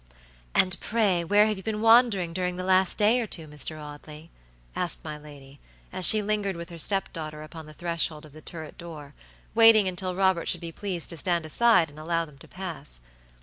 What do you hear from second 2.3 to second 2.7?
during the